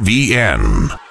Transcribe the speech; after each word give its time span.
VN. 0.00 1.05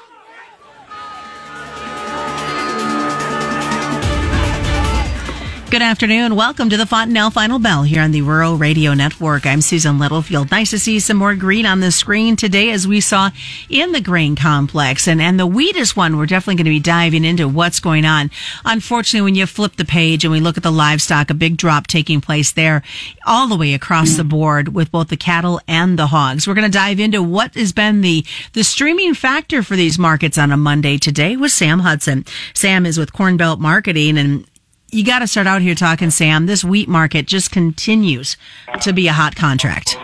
Good 5.76 5.82
afternoon. 5.82 6.38
Welcome 6.38 6.70
to 6.70 6.78
the 6.78 6.86
Fontenelle 6.86 7.32
Final 7.32 7.60
Bell 7.60 7.84
here 7.84 8.02
on 8.02 8.12
the 8.12 8.22
Rural 8.22 8.56
Radio 8.56 8.94
Network. 8.94 9.46
I'm 9.46 9.60
Susan 9.60 10.00
Littlefield. 10.00 10.50
Nice 10.50 10.70
to 10.70 10.80
see 10.80 11.02
some 11.02 11.18
more 11.18 11.36
green 11.36 11.66
on 11.66 11.82
the 11.82 11.92
screen 11.92 12.38
today 12.38 12.72
as 12.72 12.88
we 12.88 13.02
saw 13.02 13.30
in 13.70 13.92
the 13.92 14.00
grain 14.00 14.38
complex. 14.38 15.06
And, 15.06 15.22
and 15.22 15.38
the 15.38 15.46
wheat 15.46 15.76
is 15.76 15.94
one 15.94 16.16
we're 16.16 16.28
definitely 16.28 16.56
going 16.56 16.74
to 16.74 16.80
be 16.80 16.80
diving 16.80 17.26
into 17.26 17.50
what's 17.50 17.82
going 17.82 18.06
on. 18.06 18.32
Unfortunately, 18.64 19.26
when 19.26 19.36
you 19.36 19.46
flip 19.46 19.76
the 19.76 19.84
page 19.84 20.24
and 20.24 20.32
we 20.32 20.40
look 20.40 20.56
at 20.56 20.64
the 20.64 20.72
livestock, 20.72 21.30
a 21.30 21.34
big 21.34 21.58
drop 21.58 21.88
taking 21.88 22.22
place 22.22 22.54
there 22.54 22.82
all 23.26 23.50
the 23.50 23.58
way 23.58 23.74
across 23.74 24.16
the 24.16 24.24
board 24.24 24.74
with 24.74 24.94
both 24.94 25.10
the 25.10 25.18
cattle 25.18 25.60
and 25.68 26.00
the 26.00 26.08
hogs. 26.08 26.48
We're 26.48 26.54
going 26.54 26.72
to 26.72 26.78
dive 26.78 27.02
into 27.02 27.22
what 27.22 27.54
has 27.56 27.74
been 27.74 28.00
the, 28.00 28.26
the 28.54 28.64
streaming 28.64 29.14
factor 29.14 29.62
for 29.62 29.76
these 29.76 30.00
markets 30.00 30.38
on 30.38 30.54
a 30.54 30.58
Monday 30.58 30.98
today 30.98 31.36
with 31.36 31.52
Sam 31.52 31.80
Hudson. 31.80 32.24
Sam 32.54 32.86
is 32.86 32.98
with 32.98 33.12
Corn 33.12 33.36
Belt 33.36 33.60
Marketing 33.60 34.18
and 34.18 34.48
you 34.96 35.04
got 35.04 35.20
to 35.20 35.28
start 35.28 35.46
out 35.46 35.62
here 35.62 35.76
talking, 35.76 36.10
Sam. 36.10 36.46
This 36.46 36.64
wheat 36.64 36.88
market 36.88 37.28
just 37.28 37.52
continues 37.52 38.38
to 38.80 38.94
be 38.94 39.10
a 39.10 39.14
hot 39.14 39.36
contract. 39.36 39.98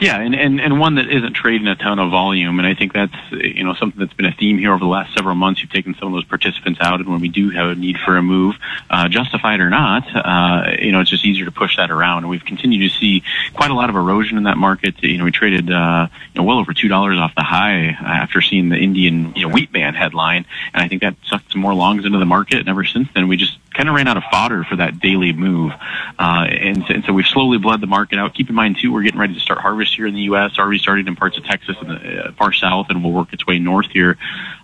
Yeah, 0.00 0.20
and, 0.20 0.34
and, 0.34 0.60
and 0.60 0.78
one 0.78 0.96
that 0.96 1.10
isn't 1.10 1.34
trading 1.34 1.66
a 1.66 1.76
ton 1.76 1.98
of 1.98 2.10
volume. 2.10 2.58
And 2.58 2.66
I 2.66 2.74
think 2.74 2.92
that's, 2.92 3.14
you 3.30 3.64
know, 3.64 3.74
something 3.74 3.98
that's 3.98 4.12
been 4.12 4.26
a 4.26 4.32
theme 4.32 4.58
here 4.58 4.72
over 4.72 4.80
the 4.80 4.90
last 4.90 5.14
several 5.14 5.34
months. 5.34 5.60
You've 5.60 5.70
taken 5.70 5.94
some 5.94 6.08
of 6.08 6.14
those 6.14 6.24
participants 6.24 6.80
out, 6.82 7.00
and 7.00 7.08
when 7.08 7.20
we 7.20 7.28
do 7.28 7.50
have 7.50 7.70
a 7.70 7.74
need 7.74 7.96
for 7.98 8.16
a 8.16 8.22
move, 8.22 8.56
uh, 8.90 9.08
justified 9.08 9.60
or 9.60 9.70
not, 9.70 10.04
uh, 10.14 10.76
you 10.78 10.92
know, 10.92 11.00
it's 11.00 11.10
just 11.10 11.24
easier 11.24 11.44
to 11.44 11.52
push 11.52 11.76
that 11.76 11.90
around. 11.90 12.18
And 12.18 12.28
we've 12.30 12.44
continued 12.44 12.90
to 12.90 12.98
see 12.98 13.22
quite 13.54 13.70
a 13.70 13.74
lot 13.74 13.90
of 13.90 13.96
erosion 13.96 14.36
in 14.36 14.44
that 14.44 14.56
market. 14.56 15.02
You 15.02 15.18
know, 15.18 15.24
we 15.24 15.30
traded, 15.30 15.70
uh, 15.70 16.08
you 16.34 16.40
know, 16.40 16.44
well 16.44 16.58
over 16.58 16.72
$2 16.72 17.18
off 17.18 17.34
the 17.34 17.42
high 17.42 17.96
after 18.00 18.40
seeing 18.40 18.68
the 18.68 18.76
Indian, 18.76 19.32
you 19.34 19.46
know, 19.46 19.52
wheat 19.52 19.72
ban 19.72 19.94
headline. 19.94 20.46
And 20.74 20.82
I 20.82 20.88
think 20.88 21.02
that 21.02 21.16
sucked 21.26 21.52
some 21.52 21.60
more 21.60 21.74
longs 21.74 22.04
into 22.04 22.18
the 22.18 22.26
market. 22.26 22.60
And 22.60 22.68
ever 22.68 22.84
since 22.84 23.08
then, 23.14 23.28
we 23.28 23.36
just 23.36 23.58
kind 23.76 23.88
of 23.88 23.94
ran 23.94 24.08
out 24.08 24.16
of 24.16 24.22
fodder 24.30 24.64
for 24.64 24.76
that 24.76 25.00
daily 25.00 25.32
move. 25.32 25.72
Uh, 26.18 26.46
and, 26.48 26.82
and 26.88 27.04
so 27.04 27.12
we've 27.12 27.26
slowly 27.26 27.58
bled 27.58 27.80
the 27.80 27.86
market 27.86 28.18
out. 28.18 28.34
Keep 28.34 28.48
in 28.48 28.54
mind, 28.54 28.78
too, 28.80 28.92
we're 28.92 29.02
getting 29.02 29.20
ready 29.20 29.34
to 29.34 29.40
start 29.40 29.60
harvest 29.60 29.94
here 29.94 30.06
in 30.06 30.14
the 30.14 30.22
U.S., 30.22 30.58
already 30.58 30.78
started 30.78 31.06
in 31.06 31.16
parts 31.16 31.36
of 31.36 31.44
Texas 31.44 31.76
and 31.80 31.90
the 31.90 32.24
uh, 32.24 32.32
far 32.32 32.52
south, 32.52 32.86
and 32.88 33.04
will 33.04 33.12
work 33.12 33.32
its 33.32 33.46
way 33.46 33.58
north 33.58 33.90
here. 33.90 34.16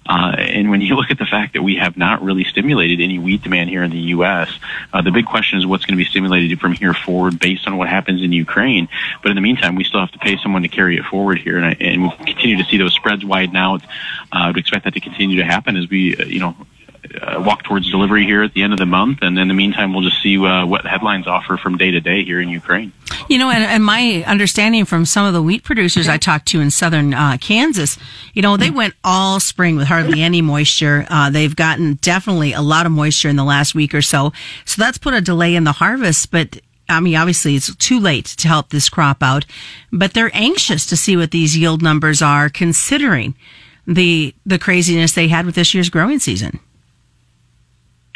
Uh, 0.09 0.35
and 0.39 0.71
when 0.71 0.81
you 0.81 0.95
look 0.97 1.11
at 1.11 1.19
the 1.19 1.27
fact 1.27 1.53
that 1.53 1.63
we 1.63 1.77
have 1.77 1.97
not 1.97 2.23
really 2.23 2.45
stimulated 2.45 3.01
any 3.01 3.19
wheat 3.19 3.43
demand 3.43 3.69
here 3.69 3.83
in 3.83 3.91
the 3.91 3.99
U.S., 3.99 4.51
uh, 4.93 5.03
the 5.03 5.11
big 5.11 5.27
question 5.27 5.59
is 5.59 5.67
what's 5.67 5.85
going 5.85 5.97
to 5.97 6.03
be 6.03 6.09
stimulated 6.09 6.59
from 6.59 6.73
here 6.73 6.95
forward 6.95 7.39
based 7.39 7.67
on 7.67 7.77
what 7.77 7.89
happens 7.89 8.23
in 8.23 8.33
Ukraine. 8.33 8.89
But 9.23 9.31
in 9.31 9.35
the 9.35 9.43
meantime, 9.43 9.77
we 9.77 9.85
still 9.85 10.01
have 10.01 10.13
to 10.13 10.19
pay 10.19 10.39
someone 10.43 10.63
to 10.63 10.69
carry 10.69 10.97
it 10.97 11.05
forward 11.05 11.39
here, 11.39 11.59
and, 11.59 11.81
and 11.81 12.03
we'll 12.03 12.17
continue 12.17 12.57
to 12.57 12.65
see 12.65 12.79
those 12.79 12.95
spreads 12.95 13.25
widen 13.25 13.57
out. 13.57 13.83
Uh, 14.33 14.45
I 14.45 14.47
would 14.49 14.57
expect 14.57 14.85
that 14.85 14.95
to 14.95 15.01
continue 15.01 15.37
to 15.37 15.45
happen 15.45 15.77
as 15.77 15.89
we, 15.89 16.17
uh, 16.17 16.25
you 16.25 16.41
know, 16.41 16.57
walk 17.39 17.65
towards 17.65 17.91
delivery 17.91 18.25
here 18.25 18.43
at 18.43 18.55
the 18.55 18.63
end 18.63 18.73
of 18.73 18.79
the 18.79 18.87
month. 18.87 19.19
And 19.23 19.39
in 19.39 19.49
the 19.49 19.55
meantime, 19.55 19.93
we'll 19.93 20.03
just 20.03 20.23
see 20.23 20.39
uh, 20.39 20.67
what 20.67 20.87
headlines 20.87 21.27
offer 21.27 21.57
from 21.57 21.77
day 21.77 21.91
to 21.91 22.01
day 22.01 22.25
here 22.25 22.41
in 22.41 22.49
Ukraine. 22.49 22.93
You 23.29 23.39
know, 23.39 23.51
and, 23.51 23.65
and 23.65 23.85
my 23.85 24.25
understanding 24.27 24.85
from 24.85 25.05
some 25.05 25.27
of 25.27 25.33
the 25.33 25.43
wheat 25.43 25.65
producers 25.65 26.09
I 26.09 26.17
talked 26.17 26.47
to 26.49 26.61
in 26.61 26.71
southern 26.71 27.15
uh, 27.15 27.39
Kansas, 27.41 27.99
you 28.35 28.43
know, 28.43 28.57
they 28.57 28.71
went 28.71 28.95
all 29.05 29.41
spring 29.41 29.77
with 29.77 29.87
hardly 29.87 30.23
any 30.23 30.43
moisture. 30.43 31.07
Uh, 31.09 31.31
they've 31.31 31.55
gotten 31.55 31.95
definitely 31.95 32.53
a 32.53 32.63
lot 32.63 32.87
of 32.87 32.93
moisture 32.93 33.29
in 33.29 33.37
the 33.37 33.45
last 33.45 33.75
week 33.75 33.95
or 33.95 34.03
so. 34.03 34.33
So 34.65 34.81
that's 34.81 34.99
put 34.99 35.15
a 35.15 35.21
delay 35.21 35.55
in 35.55 35.65
the 35.65 35.73
harvest, 35.73 36.31
but 36.31 36.61
I 36.89 37.01
mean, 37.01 37.17
obviously 37.17 37.55
it's 37.57 37.75
too 37.77 38.01
late 38.01 38.27
to 38.27 38.49
help 38.49 38.71
this 38.71 38.89
crop 38.89 39.23
out, 39.23 39.47
but 39.93 40.15
they're 40.15 40.35
anxious 40.35 40.85
to 40.87 40.97
see 40.97 41.17
what 41.17 41.31
these 41.31 41.57
yield 41.57 41.83
numbers 41.83 42.21
are 42.21 42.49
considering 42.49 43.35
the, 43.87 44.35
the 44.45 44.59
craziness 44.59 45.13
they 45.13 45.29
had 45.29 45.47
with 45.47 45.55
this 45.55 45.75
year's 45.75 45.91
growing 45.91 46.19
season. 46.19 46.61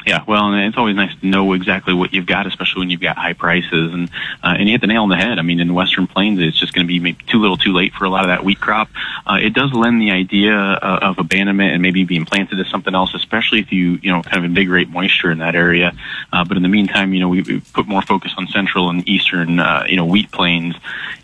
Yeah, 0.06 0.22
well, 0.24 0.52
and 0.52 0.68
it's 0.68 0.78
always 0.78 0.94
nice 0.94 1.12
to 1.18 1.26
know 1.26 1.52
exactly 1.52 1.92
what 1.92 2.14
you've 2.14 2.26
got, 2.26 2.46
especially 2.46 2.78
when 2.78 2.90
you've 2.90 3.00
got 3.00 3.16
high 3.16 3.32
prices. 3.32 3.92
And 3.92 4.08
uh, 4.40 4.54
and 4.56 4.68
you 4.68 4.74
hit 4.74 4.80
the 4.80 4.86
nail 4.86 5.02
on 5.02 5.08
the 5.08 5.16
head. 5.16 5.40
I 5.40 5.42
mean, 5.42 5.58
in 5.58 5.66
the 5.66 5.74
Western 5.74 6.06
Plains, 6.06 6.38
it's 6.40 6.56
just 6.56 6.72
going 6.72 6.86
to 6.86 6.88
be 6.88 7.00
maybe 7.00 7.18
too 7.26 7.40
little, 7.40 7.56
too 7.56 7.72
late 7.72 7.92
for 7.92 8.04
a 8.04 8.08
lot 8.08 8.22
of 8.22 8.28
that 8.28 8.44
wheat 8.44 8.60
crop. 8.60 8.88
Uh, 9.26 9.38
it 9.42 9.52
does 9.52 9.72
lend 9.72 10.00
the 10.00 10.12
idea 10.12 10.54
uh, 10.54 11.00
of 11.02 11.18
abandonment 11.18 11.72
and 11.72 11.82
maybe 11.82 12.04
being 12.04 12.24
planted 12.24 12.60
as 12.60 12.68
something 12.68 12.94
else, 12.94 13.14
especially 13.14 13.58
if 13.58 13.72
you 13.72 13.98
you 14.00 14.12
know 14.12 14.22
kind 14.22 14.36
of 14.36 14.44
invigorate 14.44 14.88
moisture 14.88 15.28
in 15.28 15.38
that 15.38 15.56
area. 15.56 15.92
Uh, 16.32 16.44
but 16.44 16.56
in 16.56 16.62
the 16.62 16.68
meantime, 16.68 17.12
you 17.12 17.18
know, 17.18 17.28
we, 17.28 17.42
we 17.42 17.58
put 17.74 17.88
more 17.88 18.02
focus 18.02 18.32
on 18.38 18.46
central 18.46 18.88
and 18.88 19.08
eastern, 19.08 19.58
uh, 19.58 19.86
you 19.88 19.96
know, 19.96 20.04
wheat 20.04 20.30
plains, 20.30 20.76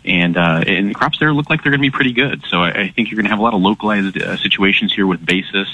and 0.03 0.35
uh, 0.35 0.61
and 0.67 0.89
the 0.89 0.93
crops 0.93 1.19
there 1.19 1.31
look 1.31 1.49
like 1.49 1.63
they're 1.63 1.71
going 1.71 1.79
to 1.79 1.89
be 1.89 1.95
pretty 1.95 2.11
good. 2.11 2.43
So 2.49 2.57
I, 2.57 2.71
I 2.71 2.87
think 2.89 3.11
you're 3.11 3.15
going 3.15 3.27
to 3.27 3.31
have 3.31 3.39
a 3.39 3.43
lot 3.43 3.53
of 3.53 3.61
localized 3.61 4.21
uh, 4.21 4.35
situations 4.35 4.93
here 4.93 5.07
with 5.07 5.25
basis 5.25 5.69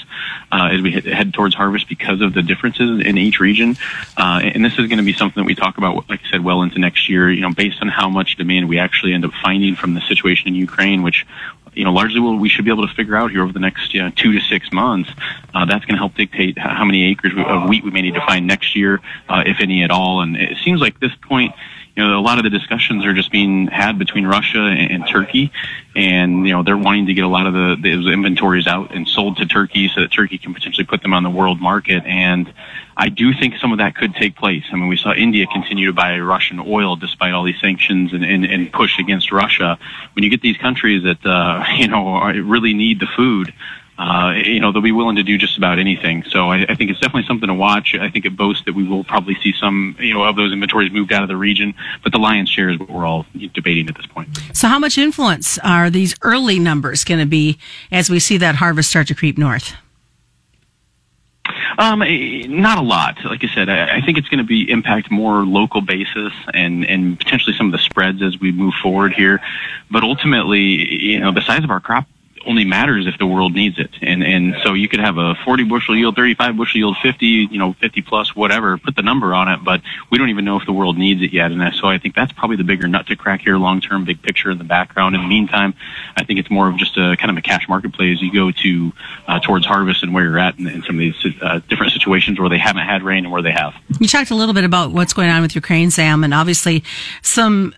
uh, 0.52 0.68
as 0.70 0.80
we 0.80 0.92
head 0.92 1.34
towards 1.34 1.56
harvest 1.56 1.88
because 1.88 2.20
of 2.20 2.34
the 2.34 2.42
differences 2.42 2.99
in 3.02 3.18
each 3.18 3.40
region. 3.40 3.76
Uh, 4.16 4.40
and 4.42 4.64
this 4.64 4.72
is 4.72 4.86
going 4.86 4.98
to 4.98 5.04
be 5.04 5.12
something 5.12 5.42
that 5.42 5.46
we 5.46 5.54
talk 5.54 5.78
about, 5.78 6.08
like 6.08 6.20
I 6.26 6.30
said, 6.30 6.44
well 6.44 6.62
into 6.62 6.78
next 6.78 7.08
year, 7.08 7.30
you 7.30 7.40
know, 7.40 7.52
based 7.52 7.80
on 7.80 7.88
how 7.88 8.08
much 8.08 8.36
demand 8.36 8.68
we 8.68 8.78
actually 8.78 9.12
end 9.12 9.24
up 9.24 9.32
finding 9.42 9.76
from 9.76 9.94
the 9.94 10.00
situation 10.02 10.48
in 10.48 10.54
Ukraine, 10.54 11.02
which 11.02 11.26
you 11.74 11.84
know, 11.84 11.92
largely 11.92 12.20
what 12.20 12.38
we 12.40 12.48
should 12.48 12.64
be 12.64 12.70
able 12.70 12.86
to 12.86 12.94
figure 12.94 13.16
out 13.16 13.30
here 13.30 13.42
over 13.42 13.52
the 13.52 13.60
next 13.60 13.94
you 13.94 14.02
know, 14.02 14.10
two 14.10 14.32
to 14.32 14.40
six 14.40 14.72
months. 14.72 15.10
Uh, 15.54 15.64
that's 15.64 15.84
going 15.84 15.94
to 15.94 15.98
help 15.98 16.14
dictate 16.14 16.58
how 16.58 16.84
many 16.84 17.10
acres 17.10 17.32
of 17.36 17.68
wheat 17.68 17.84
we 17.84 17.90
may 17.90 18.02
need 18.02 18.14
to 18.14 18.26
find 18.26 18.46
next 18.46 18.74
year, 18.74 19.00
uh, 19.28 19.42
if 19.46 19.60
any 19.60 19.82
at 19.82 19.90
all. 19.90 20.20
And 20.20 20.36
it 20.36 20.58
seems 20.64 20.80
like 20.80 20.98
this 21.00 21.14
point, 21.22 21.54
you 22.00 22.08
know, 22.08 22.18
a 22.18 22.20
lot 22.20 22.38
of 22.38 22.44
the 22.44 22.50
discussions 22.50 23.04
are 23.04 23.12
just 23.12 23.30
being 23.30 23.66
had 23.66 23.98
between 23.98 24.26
Russia 24.26 24.60
and, 24.60 25.06
Turkey, 25.06 25.52
and 25.94 26.46
you 26.46 26.54
know, 26.54 26.62
they're 26.62 26.76
wanting 26.76 27.06
to 27.06 27.14
get 27.14 27.24
a 27.24 27.28
lot 27.28 27.46
of 27.46 27.52
the 27.52 27.76
those 27.82 28.06
inventories 28.06 28.66
out 28.66 28.94
and 28.94 29.06
sold 29.06 29.36
to 29.36 29.46
Turkey 29.46 29.88
so 29.94 30.00
that 30.00 30.10
Turkey 30.10 30.38
can 30.38 30.54
potentially 30.54 30.86
put 30.86 31.02
them 31.02 31.12
on 31.12 31.24
the 31.24 31.30
world 31.30 31.60
market. 31.60 32.02
And 32.06 32.52
I 32.96 33.10
do 33.10 33.34
think 33.34 33.56
some 33.56 33.72
of 33.72 33.78
that 33.78 33.96
could 33.96 34.14
take 34.14 34.36
place. 34.36 34.64
I 34.72 34.76
mean, 34.76 34.88
we 34.88 34.96
saw 34.96 35.12
India 35.12 35.46
continue 35.46 35.88
to 35.88 35.92
buy 35.92 36.18
Russian 36.20 36.60
oil 36.60 36.96
despite 36.96 37.34
all 37.34 37.44
these 37.44 37.60
sanctions 37.60 38.14
and, 38.14 38.24
and, 38.24 38.46
and 38.46 38.72
push 38.72 38.98
against 38.98 39.30
Russia. 39.30 39.78
When 40.14 40.22
you 40.22 40.30
get 40.30 40.40
these 40.40 40.56
countries 40.56 41.02
that 41.02 41.26
uh, 41.26 41.64
you 41.76 41.88
know 41.88 42.22
really 42.22 42.72
need 42.72 42.98
the 43.00 43.08
food, 43.14 43.52
uh, 44.00 44.32
you 44.32 44.60
know, 44.60 44.72
they'll 44.72 44.80
be 44.80 44.92
willing 44.92 45.16
to 45.16 45.22
do 45.22 45.36
just 45.36 45.58
about 45.58 45.78
anything. 45.78 46.24
So 46.24 46.50
I, 46.50 46.64
I 46.66 46.74
think 46.74 46.90
it's 46.90 47.00
definitely 47.00 47.26
something 47.26 47.48
to 47.48 47.54
watch. 47.54 47.94
I 47.94 48.08
think 48.08 48.24
it 48.24 48.34
boasts 48.34 48.64
that 48.64 48.74
we 48.74 48.88
will 48.88 49.04
probably 49.04 49.36
see 49.42 49.52
some, 49.52 49.94
you 50.00 50.14
know, 50.14 50.24
of 50.24 50.36
those 50.36 50.54
inventories 50.54 50.90
moved 50.90 51.12
out 51.12 51.22
of 51.22 51.28
the 51.28 51.36
region, 51.36 51.74
but 52.02 52.10
the 52.10 52.18
lion's 52.18 52.48
share 52.48 52.70
is 52.70 52.78
what 52.78 52.88
we're 52.88 53.04
all 53.04 53.26
debating 53.52 53.90
at 53.90 53.96
this 53.96 54.06
point. 54.06 54.30
So 54.54 54.68
how 54.68 54.78
much 54.78 54.96
influence 54.96 55.58
are 55.58 55.90
these 55.90 56.14
early 56.22 56.58
numbers 56.58 57.04
going 57.04 57.20
to 57.20 57.26
be 57.26 57.58
as 57.92 58.08
we 58.08 58.20
see 58.20 58.38
that 58.38 58.54
harvest 58.54 58.88
start 58.88 59.06
to 59.08 59.14
creep 59.14 59.36
north? 59.36 59.74
Um, 61.76 61.98
not 62.48 62.78
a 62.78 62.82
lot. 62.82 63.18
Like 63.22 63.44
I 63.44 63.48
said, 63.54 63.68
I, 63.68 63.98
I 63.98 64.00
think 64.00 64.16
it's 64.16 64.28
going 64.28 64.38
to 64.38 64.44
be 64.44 64.70
impact 64.70 65.10
more 65.10 65.44
local 65.44 65.80
basis 65.82 66.32
and 66.54 66.84
and 66.84 67.18
potentially 67.18 67.54
some 67.56 67.66
of 67.66 67.72
the 67.72 67.78
spreads 67.78 68.22
as 68.22 68.38
we 68.38 68.50
move 68.50 68.74
forward 68.82 69.12
here. 69.12 69.40
But 69.90 70.04
ultimately, 70.04 70.60
you 70.60 71.20
know, 71.20 71.32
the 71.32 71.42
size 71.42 71.64
of 71.64 71.70
our 71.70 71.80
crop 71.80 72.06
only 72.46 72.64
matters 72.64 73.06
if 73.06 73.18
the 73.18 73.26
world 73.26 73.54
needs 73.54 73.78
it. 73.78 73.90
And 74.00 74.22
and 74.22 74.56
so 74.62 74.74
you 74.74 74.88
could 74.88 75.00
have 75.00 75.18
a 75.18 75.34
40 75.44 75.64
bushel 75.64 75.96
yield, 75.96 76.16
35 76.16 76.56
bushel 76.56 76.78
yield, 76.78 76.96
50, 77.02 77.26
you 77.26 77.58
know, 77.58 77.74
50 77.74 78.02
plus, 78.02 78.34
whatever. 78.34 78.78
Put 78.78 78.96
the 78.96 79.02
number 79.02 79.34
on 79.34 79.48
it, 79.48 79.64
but 79.64 79.80
we 80.10 80.18
don't 80.18 80.30
even 80.30 80.44
know 80.44 80.58
if 80.58 80.66
the 80.66 80.72
world 80.72 80.96
needs 80.96 81.22
it 81.22 81.32
yet. 81.32 81.52
And 81.52 81.74
so 81.74 81.88
I 81.88 81.98
think 81.98 82.14
that's 82.14 82.32
probably 82.32 82.56
the 82.56 82.64
bigger 82.64 82.88
nut 82.88 83.06
to 83.08 83.16
crack 83.16 83.42
here, 83.42 83.56
long 83.56 83.80
term, 83.80 84.04
big 84.04 84.22
picture 84.22 84.50
in 84.50 84.58
the 84.58 84.64
background. 84.64 85.14
In 85.14 85.22
the 85.22 85.28
meantime, 85.28 85.74
I 86.16 86.24
think 86.24 86.40
it's 86.40 86.50
more 86.50 86.68
of 86.68 86.76
just 86.76 86.96
a 86.96 87.16
kind 87.16 87.30
of 87.30 87.36
a 87.36 87.42
cash 87.42 87.68
market 87.68 87.92
play 87.92 88.12
as 88.12 88.20
you 88.22 88.32
go 88.32 88.50
to 88.50 88.92
uh, 89.26 89.40
towards 89.40 89.66
harvest 89.66 90.02
and 90.02 90.14
where 90.14 90.24
you're 90.24 90.38
at 90.38 90.58
in, 90.58 90.66
in 90.66 90.82
some 90.82 90.96
of 90.96 91.00
these 91.00 91.14
uh, 91.42 91.60
different 91.68 91.92
situations 91.92 92.38
where 92.38 92.48
they 92.48 92.58
haven't 92.58 92.86
had 92.86 93.02
rain 93.02 93.24
and 93.24 93.32
where 93.32 93.42
they 93.42 93.52
have. 93.52 93.74
You 94.00 94.08
talked 94.08 94.30
a 94.30 94.34
little 94.34 94.54
bit 94.54 94.64
about 94.64 94.92
what's 94.92 95.12
going 95.12 95.28
on 95.28 95.42
with 95.42 95.54
Ukraine, 95.54 95.90
Sam, 95.90 96.24
and 96.24 96.32
obviously 96.32 96.84
some 97.22 97.74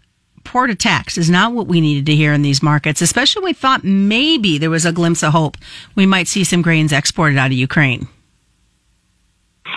port 0.53 0.69
attacks 0.69 1.17
is 1.17 1.31
not 1.31 1.55
what 1.55 1.67
we 1.67 1.81
needed 1.81 2.05
to 2.05 2.15
hear 2.15 2.35
in 2.35 2.43
these 2.43 2.63
markets, 2.63 3.01
especially 3.01 3.43
we 3.43 3.53
thought 3.55 3.85
maybe 3.85 4.59
there 4.59 4.69
was 4.69 4.85
a 4.85 4.93
glimpse 4.93 5.23
of 5.23 5.33
hope. 5.33 5.57
We 5.95 6.05
might 6.05 6.29
see 6.29 6.45
some 6.45 6.61
grains 6.61 6.93
exported 6.93 7.39
out 7.39 7.47
of 7.47 7.57
Ukraine. 7.57 8.07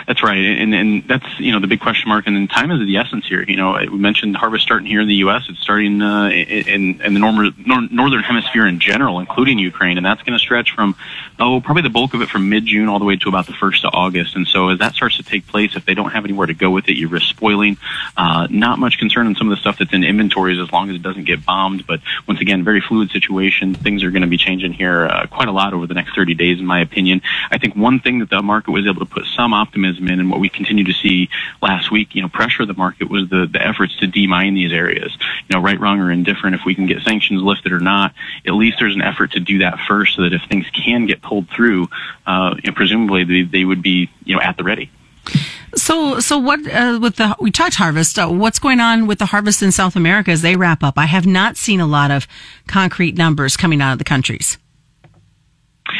That's 0.07 0.21
right, 0.23 0.37
and 0.37 0.73
and 0.73 1.07
that's 1.07 1.25
you 1.39 1.51
know 1.51 1.59
the 1.59 1.67
big 1.67 1.79
question 1.79 2.09
mark, 2.09 2.27
and 2.27 2.35
then 2.35 2.47
time 2.47 2.71
is 2.71 2.85
the 2.85 2.97
essence 2.97 3.25
here. 3.27 3.43
You 3.43 3.55
know, 3.55 3.73
we 3.73 3.97
mentioned 3.97 4.35
harvest 4.35 4.63
starting 4.63 4.87
here 4.87 5.01
in 5.01 5.07
the 5.07 5.15
U.S. 5.15 5.43
It's 5.49 5.59
starting 5.59 6.01
uh, 6.01 6.29
in 6.29 7.01
in 7.01 7.13
the 7.13 7.19
norm- 7.19 7.55
nor- 7.65 7.87
northern 7.89 8.21
hemisphere 8.23 8.67
in 8.67 8.79
general, 8.79 9.19
including 9.19 9.57
Ukraine, 9.57 9.97
and 9.97 10.05
that's 10.05 10.21
going 10.21 10.37
to 10.37 10.39
stretch 10.39 10.71
from 10.71 10.95
oh 11.39 11.61
probably 11.61 11.81
the 11.81 11.89
bulk 11.89 12.13
of 12.13 12.21
it 12.21 12.29
from 12.29 12.49
mid 12.49 12.65
June 12.65 12.87
all 12.87 12.99
the 12.99 13.05
way 13.05 13.15
to 13.15 13.29
about 13.29 13.47
the 13.47 13.53
first 13.53 13.85
of 13.85 13.91
August. 13.93 14.35
And 14.35 14.47
so 14.47 14.69
as 14.69 14.79
that 14.79 14.93
starts 14.93 15.17
to 15.17 15.23
take 15.23 15.47
place, 15.47 15.75
if 15.75 15.85
they 15.85 15.93
don't 15.93 16.11
have 16.11 16.25
anywhere 16.25 16.47
to 16.47 16.53
go 16.53 16.69
with 16.69 16.87
it, 16.89 16.97
you 16.97 17.07
risk 17.07 17.27
spoiling. 17.27 17.77
Uh, 18.17 18.47
not 18.49 18.79
much 18.79 18.97
concern 18.97 19.27
on 19.27 19.35
some 19.35 19.51
of 19.51 19.57
the 19.57 19.61
stuff 19.61 19.77
that's 19.79 19.93
in 19.93 20.03
inventories 20.03 20.59
as 20.59 20.71
long 20.71 20.89
as 20.89 20.95
it 20.95 21.01
doesn't 21.01 21.25
get 21.25 21.45
bombed. 21.45 21.87
But 21.87 22.01
once 22.27 22.41
again, 22.41 22.63
very 22.63 22.81
fluid 22.81 23.11
situation. 23.11 23.73
Things 23.73 24.03
are 24.03 24.11
going 24.11 24.21
to 24.21 24.27
be 24.27 24.37
changing 24.37 24.73
here 24.73 25.07
uh, 25.07 25.27
quite 25.27 25.47
a 25.47 25.51
lot 25.51 25.73
over 25.73 25.87
the 25.87 25.93
next 25.93 26.15
30 26.15 26.35
days, 26.35 26.59
in 26.59 26.65
my 26.65 26.81
opinion. 26.81 27.21
I 27.49 27.57
think 27.57 27.75
one 27.75 27.99
thing 27.99 28.19
that 28.19 28.29
the 28.29 28.41
market 28.41 28.71
was 28.71 28.85
able 28.85 29.05
to 29.05 29.11
put 29.11 29.25
some 29.25 29.53
optimism 29.53 29.84
optimism 29.85 30.07
in. 30.07 30.19
And 30.19 30.29
what 30.29 30.39
we 30.39 30.49
continue 30.49 30.83
to 30.83 30.93
see 30.93 31.29
last 31.61 31.91
week, 31.91 32.15
you 32.15 32.21
know, 32.21 32.29
pressure 32.29 32.65
the 32.65 32.73
market 32.73 33.09
was 33.09 33.29
the, 33.29 33.47
the 33.51 33.61
efforts 33.61 33.95
to 33.97 34.07
demine 34.07 34.53
these 34.53 34.73
areas. 34.73 35.15
You 35.47 35.55
know, 35.55 35.61
right, 35.61 35.79
wrong, 35.79 35.99
or 35.99 36.11
indifferent, 36.11 36.55
if 36.55 36.61
we 36.65 36.75
can 36.75 36.85
get 36.85 37.01
sanctions 37.03 37.41
lifted 37.41 37.71
or 37.71 37.79
not, 37.79 38.13
at 38.45 38.53
least 38.53 38.77
there's 38.79 38.95
an 38.95 39.01
effort 39.01 39.31
to 39.33 39.39
do 39.39 39.59
that 39.59 39.79
first 39.87 40.15
so 40.15 40.23
that 40.23 40.33
if 40.33 40.41
things 40.49 40.65
can 40.71 41.05
get 41.05 41.21
pulled 41.21 41.49
through, 41.49 41.87
uh, 42.25 42.55
you 42.63 42.71
know, 42.71 42.75
presumably 42.75 43.23
they, 43.23 43.41
they 43.43 43.65
would 43.65 43.81
be, 43.81 44.09
you 44.23 44.35
know, 44.35 44.41
at 44.41 44.57
the 44.57 44.63
ready. 44.63 44.89
So, 45.75 46.19
so 46.19 46.37
what 46.37 46.59
uh, 46.71 46.99
with 47.01 47.17
the 47.17 47.35
we 47.39 47.51
talked 47.51 47.75
harvest? 47.75 48.17
Uh, 48.17 48.29
what's 48.29 48.59
going 48.59 48.79
on 48.79 49.07
with 49.07 49.19
the 49.19 49.25
harvest 49.25 49.61
in 49.61 49.71
South 49.71 49.95
America 49.95 50.31
as 50.31 50.41
they 50.41 50.55
wrap 50.55 50.83
up? 50.83 50.97
I 50.97 51.05
have 51.05 51.25
not 51.25 51.57
seen 51.57 51.81
a 51.81 51.87
lot 51.87 52.11
of 52.11 52.27
concrete 52.67 53.17
numbers 53.17 53.57
coming 53.57 53.81
out 53.81 53.91
of 53.91 53.97
the 53.97 54.05
countries. 54.05 54.57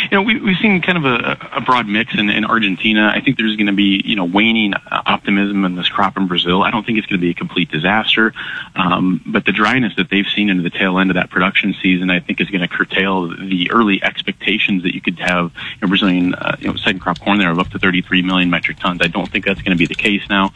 You 0.04 0.18
know, 0.18 0.22
we, 0.22 0.40
we've 0.40 0.58
seen 0.58 0.82
kind 0.82 0.98
of 0.98 1.06
a, 1.06 1.38
a 1.54 1.62
broad 1.62 1.88
mix 1.88 2.18
in, 2.18 2.30
in 2.30 2.46
Argentina. 2.46 3.12
I 3.14 3.22
think 3.22 3.38
there's 3.38 3.56
going 3.56 3.68
to 3.68 3.74
be, 3.74 4.02
you 4.06 4.16
know, 4.16 4.26
waning 4.26 4.74
optimism 4.92 5.66
in 5.66 5.76
this 5.76 5.90
crop 5.90 6.18
in 6.18 6.28
Brazil. 6.28 6.64
I 6.64 6.72
don't 6.72 6.86
think 6.86 6.98
it's 6.98 7.08
going 7.08 7.20
to 7.20 7.26
be 7.26 7.32
a 7.32 7.34
complete 7.34 7.72
disaster, 7.72 8.34
um, 8.76 9.22
but 9.26 9.46
the 9.46 9.52
dryness 9.52 9.96
that 9.98 10.10
they've 10.10 10.28
seen 10.28 10.50
into 10.50 10.64
the 10.64 10.70
tail 10.70 11.00
end 11.00 11.10
of 11.10 11.16
that 11.16 11.30
production 11.30 11.76
season, 11.82 12.10
I 12.10 12.20
think, 12.20 12.42
is 12.42 12.50
going 12.50 12.62
to 12.62 12.68
curtail 12.68 13.28
the 13.28 13.72
early 13.72 14.04
expectations 14.04 14.84
that 14.84 14.94
you 14.94 15.02
could 15.02 15.20
have 15.20 15.52
in 15.82 15.90
Brazilian, 15.90 16.34
uh, 16.36 16.56
you 16.60 16.68
know, 16.68 16.76
second 16.76 17.00
crop 17.00 17.20
corn 17.20 17.40
there 17.40 17.52
of 17.52 17.60
up 17.60 17.70
to 17.70 17.80
33 17.80 18.22
million 18.22 18.50
metric 18.50 18.80
tons. 18.80 19.02
I 19.02 19.08
don't 19.08 19.30
think 19.32 19.46
that's 19.46 19.62
going 19.62 19.76
to 19.76 19.80
be 19.80 19.88
the 19.88 19.96
case 19.96 20.24
now, 20.30 20.52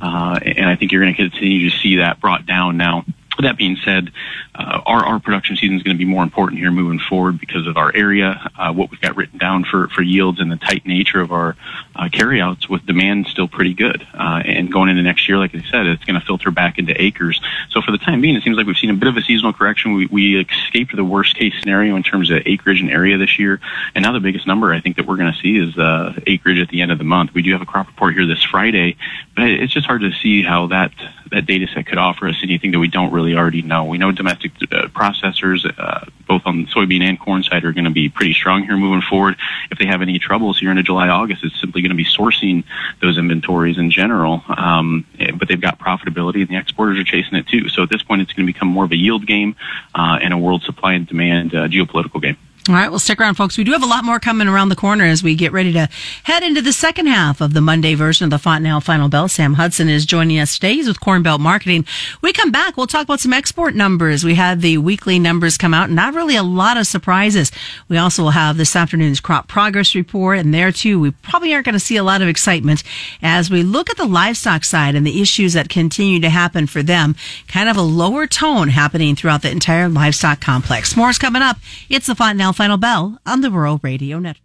uh, 0.00 0.38
and 0.42 0.68
I 0.68 0.76
think 0.76 0.92
you're 0.92 1.02
going 1.02 1.14
to 1.14 1.30
continue 1.30 1.70
to 1.70 1.76
see 1.76 1.96
that 1.96 2.20
brought 2.20 2.46
down 2.46 2.76
now 2.76 3.04
that 3.42 3.56
being 3.56 3.76
said, 3.84 4.12
uh, 4.54 4.80
our, 4.86 5.04
our 5.04 5.20
production 5.20 5.56
season 5.56 5.76
is 5.76 5.82
going 5.82 5.96
to 5.96 5.98
be 5.98 6.08
more 6.08 6.22
important 6.22 6.60
here 6.60 6.70
moving 6.70 7.00
forward 7.00 7.40
because 7.40 7.66
of 7.66 7.76
our 7.76 7.94
area, 7.94 8.50
uh, 8.56 8.72
what 8.72 8.90
we've 8.90 9.00
got 9.00 9.16
written 9.16 9.38
down 9.38 9.64
for, 9.64 9.88
for 9.88 10.02
yields 10.02 10.40
and 10.40 10.50
the 10.50 10.56
tight 10.56 10.86
nature 10.86 11.20
of 11.20 11.32
our 11.32 11.56
uh, 11.96 12.08
carryouts 12.10 12.68
with 12.68 12.86
demand 12.86 13.26
still 13.26 13.48
pretty 13.48 13.74
good. 13.74 14.06
Uh, 14.14 14.42
and 14.44 14.72
going 14.72 14.88
into 14.88 15.02
next 15.02 15.28
year, 15.28 15.38
like 15.38 15.54
I 15.54 15.62
said, 15.70 15.86
it's 15.86 16.04
going 16.04 16.18
to 16.18 16.24
filter 16.24 16.50
back 16.50 16.78
into 16.78 17.00
acres. 17.00 17.40
So 17.70 17.82
for 17.82 17.90
the 17.90 17.98
time 17.98 18.20
being, 18.20 18.36
it 18.36 18.42
seems 18.42 18.56
like 18.56 18.66
we've 18.66 18.76
seen 18.76 18.90
a 18.90 18.94
bit 18.94 19.08
of 19.08 19.16
a 19.16 19.22
seasonal 19.22 19.52
correction. 19.52 19.94
We, 19.94 20.06
we 20.06 20.40
escaped 20.40 20.94
the 20.94 21.04
worst 21.04 21.36
case 21.36 21.54
scenario 21.60 21.96
in 21.96 22.02
terms 22.02 22.30
of 22.30 22.42
acreage 22.46 22.80
and 22.80 22.90
area 22.90 23.18
this 23.18 23.38
year. 23.38 23.60
And 23.94 24.04
now 24.04 24.12
the 24.12 24.20
biggest 24.20 24.46
number 24.46 24.72
I 24.72 24.80
think 24.80 24.96
that 24.96 25.06
we're 25.06 25.16
going 25.16 25.32
to 25.32 25.38
see 25.40 25.56
is 25.56 25.76
uh, 25.76 26.14
acreage 26.26 26.60
at 26.60 26.68
the 26.68 26.82
end 26.82 26.92
of 26.92 26.98
the 26.98 27.04
month. 27.04 27.34
We 27.34 27.42
do 27.42 27.52
have 27.52 27.62
a 27.62 27.66
crop 27.66 27.88
report 27.88 28.14
here 28.14 28.26
this 28.26 28.42
Friday, 28.44 28.96
but 29.34 29.48
it's 29.48 29.72
just 29.72 29.86
hard 29.86 30.02
to 30.02 30.12
see 30.12 30.42
how 30.42 30.68
that 30.68 30.92
that 31.30 31.46
data 31.46 31.66
set 31.72 31.86
could 31.86 31.98
offer 31.98 32.28
us 32.28 32.36
anything 32.42 32.70
that 32.72 32.78
we 32.78 32.88
don't 32.88 33.12
really 33.12 33.23
already 33.32 33.62
know. 33.62 33.84
We 33.84 33.96
know 33.96 34.12
domestic 34.12 34.52
uh, 34.70 34.88
processors, 34.88 35.64
uh, 35.78 36.04
both 36.28 36.42
on 36.44 36.64
the 36.64 36.66
soybean 36.66 37.02
and 37.02 37.18
corn 37.18 37.44
side, 37.44 37.64
are 37.64 37.72
going 37.72 37.84
to 37.84 37.90
be 37.90 38.08
pretty 38.08 38.34
strong 38.34 38.64
here 38.64 38.76
moving 38.76 39.00
forward. 39.00 39.36
If 39.70 39.78
they 39.78 39.86
have 39.86 40.02
any 40.02 40.18
troubles 40.18 40.58
here 40.58 40.70
into 40.70 40.82
July, 40.82 41.08
August, 41.08 41.44
it's 41.44 41.58
simply 41.60 41.80
going 41.80 41.90
to 41.90 41.96
be 41.96 42.04
sourcing 42.04 42.64
those 43.00 43.16
inventories 43.16 43.78
in 43.78 43.90
general. 43.90 44.42
Um, 44.48 45.06
eh, 45.18 45.30
but 45.30 45.48
they've 45.48 45.60
got 45.60 45.78
profitability, 45.78 46.40
and 46.40 46.48
the 46.48 46.56
exporters 46.56 46.98
are 46.98 47.04
chasing 47.04 47.38
it 47.38 47.46
too. 47.46 47.68
So 47.68 47.82
at 47.84 47.88
this 47.88 48.02
point, 48.02 48.20
it's 48.20 48.32
going 48.32 48.46
to 48.46 48.52
become 48.52 48.68
more 48.68 48.84
of 48.84 48.92
a 48.92 48.96
yield 48.96 49.26
game 49.26 49.54
uh, 49.94 50.18
and 50.20 50.34
a 50.34 50.38
world 50.38 50.62
supply 50.64 50.94
and 50.94 51.06
demand 51.06 51.54
uh, 51.54 51.68
geopolitical 51.68 52.20
game. 52.20 52.36
All 52.66 52.74
right, 52.74 52.88
well, 52.88 52.98
stick 52.98 53.20
around, 53.20 53.34
folks. 53.34 53.58
We 53.58 53.64
do 53.64 53.72
have 53.72 53.82
a 53.82 53.86
lot 53.86 54.06
more 54.06 54.18
coming 54.18 54.48
around 54.48 54.70
the 54.70 54.74
corner 54.74 55.04
as 55.04 55.22
we 55.22 55.34
get 55.34 55.52
ready 55.52 55.70
to 55.74 55.86
head 56.22 56.42
into 56.42 56.62
the 56.62 56.72
second 56.72 57.08
half 57.08 57.42
of 57.42 57.52
the 57.52 57.60
Monday 57.60 57.94
version 57.94 58.24
of 58.24 58.30
the 58.30 58.38
Fontenelle 58.38 58.80
Final 58.80 59.10
Bell. 59.10 59.28
Sam 59.28 59.52
Hudson 59.52 59.90
is 59.90 60.06
joining 60.06 60.38
us 60.38 60.54
today. 60.54 60.72
He's 60.76 60.88
with 60.88 60.98
Corn 60.98 61.22
Belt 61.22 61.42
Marketing. 61.42 61.84
We 62.22 62.32
come 62.32 62.50
back, 62.50 62.78
we'll 62.78 62.86
talk 62.86 63.02
about 63.04 63.20
some 63.20 63.34
export 63.34 63.74
numbers. 63.74 64.24
We 64.24 64.34
had 64.34 64.62
the 64.62 64.78
weekly 64.78 65.18
numbers 65.18 65.58
come 65.58 65.74
out, 65.74 65.90
not 65.90 66.14
really 66.14 66.36
a 66.36 66.42
lot 66.42 66.78
of 66.78 66.86
surprises. 66.86 67.52
We 67.88 67.98
also 67.98 68.22
will 68.22 68.30
have 68.30 68.56
this 68.56 68.74
afternoon's 68.74 69.20
crop 69.20 69.46
progress 69.46 69.94
report, 69.94 70.38
and 70.38 70.54
there 70.54 70.72
too, 70.72 70.98
we 70.98 71.10
probably 71.10 71.52
aren't 71.52 71.66
going 71.66 71.74
to 71.74 71.78
see 71.78 71.98
a 71.98 72.02
lot 72.02 72.22
of 72.22 72.28
excitement 72.28 72.82
as 73.20 73.50
we 73.50 73.62
look 73.62 73.90
at 73.90 73.98
the 73.98 74.06
livestock 74.06 74.64
side 74.64 74.94
and 74.94 75.06
the 75.06 75.20
issues 75.20 75.52
that 75.52 75.68
continue 75.68 76.18
to 76.18 76.30
happen 76.30 76.66
for 76.66 76.82
them. 76.82 77.14
Kind 77.46 77.68
of 77.68 77.76
a 77.76 77.82
lower 77.82 78.26
tone 78.26 78.68
happening 78.68 79.16
throughout 79.16 79.42
the 79.42 79.50
entire 79.50 79.90
livestock 79.90 80.40
complex. 80.40 80.96
More 80.96 81.10
is 81.10 81.18
coming 81.18 81.42
up. 81.42 81.58
It's 81.90 82.06
the 82.06 82.14
Fontenelle 82.14 82.53
Final 82.54 82.76
Bell 82.76 83.18
on 83.26 83.40
the 83.40 83.50
Rural 83.50 83.80
Radio 83.82 84.18
Network. 84.18 84.40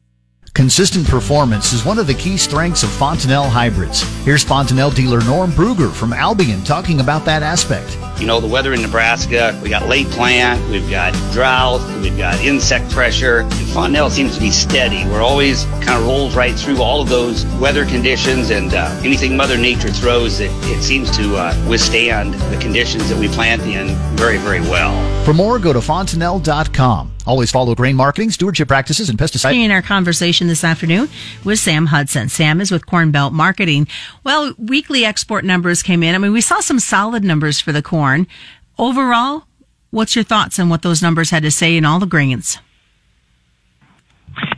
Consistent 0.54 1.08
performance 1.08 1.74
is 1.74 1.86
one 1.86 2.00
of 2.00 2.08
the 2.08 2.14
key 2.14 2.36
strengths 2.36 2.84
of 2.84 2.90
Fontenelle 2.90 3.48
hybrids. 3.48 4.02
Here's 4.26 4.44
Fontenelle 4.44 4.90
dealer 4.92 5.22
Norm 5.22 5.52
Bruger 5.52 5.92
from 5.92 6.12
Albion 6.12 6.64
talking 6.64 7.00
about 7.00 7.24
that 7.26 7.44
aspect. 7.44 7.98
You 8.20 8.26
know, 8.26 8.40
the 8.40 8.48
weather 8.48 8.74
in 8.74 8.82
Nebraska, 8.82 9.58
we 9.64 9.70
got 9.70 9.88
late 9.88 10.08
plant, 10.08 10.60
we've 10.70 10.90
got 10.90 11.14
drought, 11.32 11.80
we've 12.02 12.18
got 12.18 12.40
insect 12.42 12.90
pressure. 12.92 13.42
And 13.42 13.68
Fontenelle 13.70 14.10
seems 14.10 14.36
to 14.36 14.42
be 14.42 14.50
steady. 14.50 15.06
We're 15.10 15.22
always 15.22 15.64
kind 15.66 15.92
of 15.92 16.06
rolls 16.06 16.36
right 16.36 16.56
through 16.56 16.82
all 16.82 17.02
of 17.02 17.10
those 17.10 17.46
weather 17.62 17.86
conditions 17.86 18.50
and 18.50 18.74
uh, 18.74 18.90
anything 19.04 19.38
Mother 19.38 19.58
Nature 19.58 19.90
throws, 19.90 20.40
it, 20.40 20.52
it 20.66 20.82
seems 20.82 21.16
to 21.16 21.38
uh, 21.38 21.66
withstand 21.70 22.34
the 22.34 22.58
conditions 22.58 23.08
that 23.10 23.18
we 23.18 23.28
plant 23.30 23.62
in 23.62 23.96
very, 24.18 24.38
very 24.38 24.62
well. 24.62 25.24
For 25.24 25.34
more, 25.34 25.60
go 25.60 25.72
to 25.72 25.80
fontenelle.com. 25.80 27.14
Always 27.30 27.52
follow 27.52 27.76
grain 27.76 27.96
marketing, 27.96 28.32
stewardship 28.32 28.68
practices, 28.68 29.08
and 29.08 29.20
pesticide. 29.20 29.54
In 29.54 29.70
our 29.70 29.84
conversation 29.84 30.48
this 30.48 30.64
afternoon 30.64 31.10
with 31.44 31.60
Sam 31.60 31.86
Hudson. 31.86 32.28
Sam 32.28 32.60
is 32.60 32.72
with 32.72 32.88
Corn 32.88 33.12
Belt 33.12 33.34
Marketing. 33.34 33.88
Well, 34.24 34.56
weekly 34.58 35.06
export 35.06 35.46
numbers 35.46 35.84
came 35.84 36.02
in. 36.02 36.16
I 36.16 36.18
mean, 36.18 36.34
we 36.34 36.42
saw 36.42 36.60
some 36.60 36.80
solid 36.80 37.24
numbers 37.24 37.62
for 37.62 37.72
the 37.72 37.84
corn. 37.84 38.26
Overall, 38.80 39.44
what's 39.92 40.16
your 40.16 40.24
thoughts 40.24 40.58
on 40.58 40.70
what 40.70 40.82
those 40.82 41.04
numbers 41.04 41.30
had 41.30 41.44
to 41.44 41.52
say 41.52 41.78
in 41.78 41.86
all 41.86 42.00
the 42.00 42.08
grains? 42.08 42.58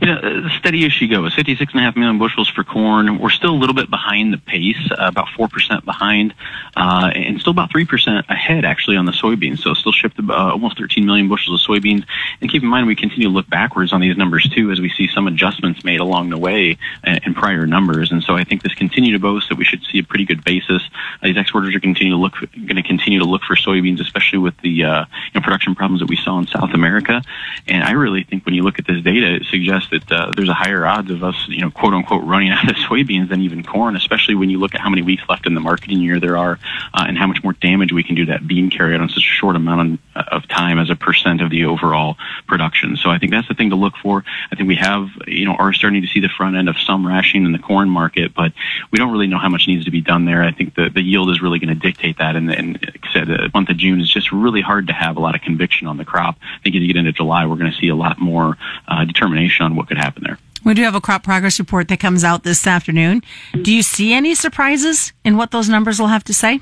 You 0.00 0.06
know, 0.06 0.18
uh, 0.18 0.48
steady 0.58 0.84
as 0.86 0.92
she 0.92 1.08
goes. 1.08 1.34
56.5 1.34 1.96
million 1.96 2.18
bushels 2.18 2.48
for 2.48 2.64
corn. 2.64 3.18
We're 3.18 3.30
still 3.30 3.50
a 3.50 3.56
little 3.56 3.74
bit 3.74 3.90
behind 3.90 4.32
the 4.32 4.38
pace, 4.38 4.78
uh, 4.90 4.96
about 4.98 5.28
4% 5.28 5.84
behind, 5.84 6.34
uh, 6.76 7.10
and 7.14 7.40
still 7.40 7.52
about 7.52 7.70
3% 7.70 8.28
ahead 8.28 8.64
actually 8.64 8.96
on 8.96 9.06
the 9.06 9.12
soybeans. 9.12 9.60
So 9.60 9.74
still 9.74 9.92
shipped 9.92 10.18
uh, 10.18 10.32
almost 10.32 10.78
13 10.78 11.04
million 11.04 11.28
bushels 11.28 11.62
of 11.62 11.66
soybeans. 11.66 12.04
And 12.40 12.50
keep 12.50 12.62
in 12.62 12.68
mind, 12.68 12.86
we 12.86 12.96
continue 12.96 13.28
to 13.28 13.32
look 13.34 13.48
backwards 13.48 13.92
on 13.92 14.00
these 14.00 14.16
numbers 14.16 14.48
too 14.48 14.70
as 14.70 14.80
we 14.80 14.90
see 14.90 15.08
some 15.08 15.26
adjustments 15.26 15.84
made 15.84 16.00
along 16.00 16.30
the 16.30 16.38
way 16.38 16.78
in, 17.04 17.18
in 17.24 17.34
prior 17.34 17.66
numbers. 17.66 18.12
And 18.12 18.22
so 18.22 18.34
I 18.34 18.44
think 18.44 18.62
this 18.62 18.74
continue 18.74 19.12
to 19.12 19.18
boast 19.18 19.48
that 19.48 19.58
we 19.58 19.64
should 19.64 19.82
see 19.84 19.98
a 19.98 20.04
pretty 20.04 20.24
good 20.24 20.44
basis. 20.44 20.82
Uh, 21.22 21.28
these 21.28 21.36
exporters 21.36 21.74
are 21.74 21.80
continue 21.80 22.12
to 22.12 22.18
look, 22.18 22.34
going 22.54 22.76
to 22.76 22.82
continue 22.82 23.18
to 23.18 23.24
look 23.24 23.42
for 23.42 23.56
soybeans, 23.56 24.00
especially 24.00 24.38
with 24.38 24.56
the 24.62 24.84
uh, 24.84 25.04
you 25.32 25.40
know, 25.40 25.40
production 25.40 25.74
problems 25.74 26.00
that 26.00 26.08
we 26.08 26.16
saw 26.16 26.38
in 26.38 26.46
South 26.46 26.74
America. 26.74 27.22
And 27.66 27.82
I 27.82 27.92
really 27.92 28.24
think 28.24 28.44
when 28.44 28.54
you 28.54 28.62
look 28.62 28.78
at 28.78 28.86
this 28.86 29.02
data, 29.02 29.34
it 29.34 29.44
suggests 29.46 29.71
suggest 29.80 30.08
that 30.08 30.12
uh, 30.12 30.32
there's 30.36 30.48
a 30.48 30.54
higher 30.54 30.86
odds 30.86 31.10
of 31.10 31.22
us, 31.22 31.36
you 31.48 31.60
know, 31.60 31.70
quote 31.70 31.94
unquote, 31.94 32.24
running 32.24 32.50
out 32.50 32.68
of 32.68 32.76
soybeans 32.88 33.28
than 33.28 33.40
even 33.40 33.62
corn, 33.62 33.96
especially 33.96 34.34
when 34.34 34.50
you 34.50 34.58
look 34.58 34.74
at 34.74 34.80
how 34.80 34.90
many 34.90 35.02
weeks 35.02 35.22
left 35.28 35.46
in 35.46 35.54
the 35.54 35.60
marketing 35.60 36.00
year 36.00 36.20
there 36.20 36.36
are 36.36 36.58
uh, 36.94 37.04
and 37.06 37.16
how 37.18 37.26
much 37.26 37.42
more 37.42 37.52
damage 37.54 37.92
we 37.92 38.02
can 38.02 38.14
do 38.14 38.26
that 38.26 38.46
bean 38.46 38.70
carryout 38.70 39.00
on 39.00 39.08
such 39.08 39.18
a 39.18 39.20
short 39.20 39.56
amount 39.56 40.00
of 40.14 40.46
time 40.48 40.78
as 40.78 40.90
a 40.90 40.96
percent 40.96 41.40
of 41.40 41.50
the 41.50 41.64
overall 41.64 42.16
production. 42.46 42.96
So 42.96 43.10
I 43.10 43.18
think 43.18 43.32
that's 43.32 43.48
the 43.48 43.54
thing 43.54 43.70
to 43.70 43.76
look 43.76 43.94
for. 43.96 44.24
I 44.50 44.56
think 44.56 44.68
we 44.68 44.76
have, 44.76 45.08
you 45.26 45.44
know, 45.44 45.54
are 45.54 45.72
starting 45.72 46.02
to 46.02 46.08
see 46.08 46.20
the 46.20 46.28
front 46.28 46.56
end 46.56 46.68
of 46.68 46.76
some 46.78 47.06
rationing 47.06 47.46
in 47.46 47.52
the 47.52 47.58
corn 47.58 47.88
market, 47.88 48.34
but 48.34 48.52
we 48.90 48.98
don't 48.98 49.12
really 49.12 49.26
know 49.26 49.38
how 49.38 49.48
much 49.48 49.66
needs 49.66 49.84
to 49.84 49.90
be 49.90 50.00
done 50.00 50.24
there. 50.24 50.42
I 50.42 50.52
think 50.52 50.74
the, 50.74 50.90
the 50.90 51.02
yield 51.02 51.30
is 51.30 51.40
really 51.40 51.58
going 51.58 51.74
to 51.74 51.80
dictate 51.80 52.18
that. 52.18 52.36
And, 52.36 52.50
and 52.50 52.74
like 52.82 53.04
I 53.04 53.12
said, 53.12 53.28
the 53.28 53.50
month 53.54 53.70
of 53.70 53.76
June 53.76 54.00
is 54.00 54.12
just 54.12 54.32
really 54.32 54.60
hard 54.60 54.88
to 54.88 54.92
have 54.92 55.16
a 55.16 55.20
lot 55.20 55.34
of 55.34 55.40
conviction 55.40 55.86
on 55.86 55.96
the 55.96 56.04
crop. 56.04 56.36
I 56.40 56.62
think 56.62 56.76
as 56.76 56.82
you 56.82 56.88
get 56.88 56.96
into 56.96 57.12
July, 57.12 57.46
we're 57.46 57.56
going 57.56 57.72
to 57.72 57.78
see 57.78 57.88
a 57.88 57.96
lot 57.96 58.18
more 58.18 58.56
uh, 58.88 59.01
determination 59.22 59.64
on 59.64 59.76
what 59.76 59.88
could 59.88 59.98
happen 59.98 60.22
there. 60.24 60.38
We 60.64 60.74
do 60.74 60.82
have 60.82 60.94
a 60.94 61.00
crop 61.00 61.24
progress 61.24 61.58
report 61.58 61.88
that 61.88 62.00
comes 62.00 62.24
out 62.24 62.44
this 62.44 62.66
afternoon. 62.66 63.22
Do 63.62 63.72
you 63.72 63.82
see 63.82 64.12
any 64.12 64.34
surprises 64.34 65.12
in 65.24 65.36
what 65.36 65.50
those 65.50 65.68
numbers 65.68 65.98
will 65.98 66.08
have 66.08 66.24
to 66.24 66.34
say? 66.34 66.60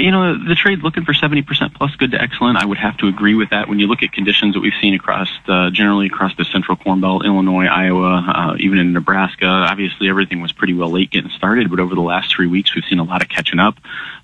You 0.00 0.10
know, 0.10 0.42
the 0.42 0.54
trade 0.54 0.82
looking 0.82 1.04
for 1.04 1.12
70% 1.12 1.74
plus 1.74 1.94
good 1.96 2.12
to 2.12 2.20
excellent. 2.20 2.56
I 2.56 2.64
would 2.64 2.78
have 2.78 2.96
to 2.98 3.08
agree 3.08 3.34
with 3.34 3.50
that. 3.50 3.68
When 3.68 3.78
you 3.78 3.86
look 3.86 4.02
at 4.02 4.12
conditions 4.12 4.54
that 4.54 4.60
we've 4.60 4.72
seen 4.80 4.94
across, 4.94 5.28
uh, 5.46 5.68
generally 5.70 6.06
across 6.06 6.34
the 6.36 6.44
central 6.46 6.76
corn 6.78 7.02
belt, 7.02 7.26
Illinois, 7.26 7.66
Iowa, 7.66 8.24
uh, 8.26 8.56
even 8.58 8.78
in 8.78 8.94
Nebraska, 8.94 9.46
obviously 9.46 10.08
everything 10.08 10.40
was 10.40 10.52
pretty 10.52 10.72
well 10.72 10.90
late 10.90 11.10
getting 11.10 11.30
started, 11.30 11.68
but 11.68 11.80
over 11.80 11.94
the 11.94 12.00
last 12.00 12.34
three 12.34 12.46
weeks, 12.46 12.74
we've 12.74 12.84
seen 12.88 12.98
a 12.98 13.04
lot 13.04 13.22
of 13.22 13.28
catching 13.28 13.58
up, 13.58 13.76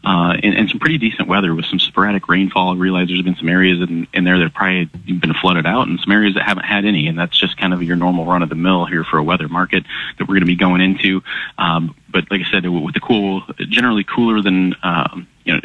uh, 0.02 0.34
and, 0.42 0.54
and 0.54 0.70
some 0.70 0.78
pretty 0.78 0.96
decent 0.96 1.28
weather 1.28 1.54
with 1.54 1.66
some 1.66 1.78
sporadic 1.78 2.26
rainfall. 2.26 2.72
I 2.72 2.76
realize 2.76 3.08
there's 3.08 3.22
been 3.22 3.36
some 3.36 3.50
areas 3.50 3.80
in, 3.86 4.06
in 4.14 4.24
there 4.24 4.38
that 4.38 4.44
have 4.44 4.54
probably 4.54 4.86
been 4.86 5.34
flooded 5.34 5.66
out 5.66 5.88
and 5.88 6.00
some 6.00 6.12
areas 6.12 6.36
that 6.36 6.44
haven't 6.44 6.64
had 6.64 6.86
any, 6.86 7.06
and 7.06 7.18
that's 7.18 7.38
just 7.38 7.58
kind 7.58 7.74
of 7.74 7.82
your 7.82 7.96
normal 7.96 8.24
run 8.24 8.42
of 8.42 8.48
the 8.48 8.54
mill 8.54 8.86
here 8.86 9.04
for 9.04 9.18
a 9.18 9.22
weather 9.22 9.48
market 9.48 9.84
that 10.18 10.26
we're 10.26 10.36
going 10.36 10.40
to 10.40 10.46
be 10.46 10.56
going 10.56 10.80
into. 10.80 11.22
Um, 11.58 11.94
but 12.08 12.30
like 12.30 12.40
I 12.40 12.50
said, 12.50 12.66
with 12.66 12.94
the 12.94 13.00
cool, 13.00 13.42
generally 13.68 14.04
cooler 14.04 14.40
than, 14.40 14.74
um, 14.82 15.28
you 15.46 15.54
know, 15.54 15.60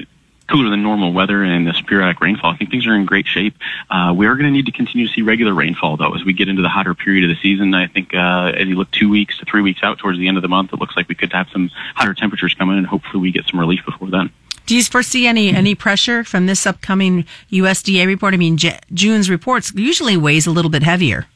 cooler 0.51 0.69
than 0.69 0.83
normal 0.83 1.13
weather 1.13 1.43
and 1.43 1.65
this 1.65 1.79
periodic 1.81 2.19
rainfall, 2.19 2.53
I 2.53 2.57
think 2.57 2.71
things 2.71 2.85
are 2.85 2.95
in 2.95 3.05
great 3.05 3.25
shape. 3.25 3.55
Uh, 3.89 4.13
we 4.15 4.27
are 4.27 4.35
going 4.35 4.45
to 4.45 4.51
need 4.51 4.65
to 4.65 4.71
continue 4.71 5.07
to 5.07 5.13
see 5.13 5.21
regular 5.21 5.53
rainfall, 5.53 5.97
though, 5.97 6.13
as 6.13 6.23
we 6.23 6.33
get 6.33 6.50
into 6.50 6.61
the 6.61 6.69
hotter 6.69 6.93
period 6.93 7.29
of 7.29 7.35
the 7.35 7.41
season. 7.41 7.73
I 7.73 7.88
think 7.88 8.13
uh, 8.13 8.51
as 8.55 8.67
you 8.67 8.75
look 8.75 8.91
two 8.91 9.09
weeks 9.09 9.38
to 9.39 9.45
three 9.45 9.61
weeks 9.61 9.79
out 9.81 9.97
towards 9.97 10.19
the 10.19 10.27
end 10.27 10.38
of 10.38 10.43
the 10.43 10.50
month, 10.50 10.73
it 10.73 10.79
looks 10.79 10.95
like 10.95 11.07
we 11.07 11.15
could 11.15 11.31
have 11.33 11.47
some 11.51 11.69
hotter 11.95 12.13
temperatures 12.13 12.53
coming, 12.53 12.77
and 12.77 12.85
hopefully 12.85 13.21
we 13.21 13.31
get 13.31 13.45
some 13.47 13.59
relief 13.59 13.81
before 13.85 14.09
then. 14.09 14.29
Do 14.65 14.75
you 14.75 14.83
foresee 14.83 15.25
any 15.25 15.50
any 15.53 15.73
pressure 15.73 16.23
from 16.23 16.45
this 16.45 16.65
upcoming 16.65 17.25
USDA 17.51 18.05
report? 18.05 18.33
I 18.33 18.38
mean, 18.38 18.57
J- 18.57 18.79
June's 18.93 19.29
reports 19.29 19.73
usually 19.73 20.15
weighs 20.15 20.47
a 20.47 20.51
little 20.51 20.71
bit 20.71 20.83
heavier. 20.83 21.27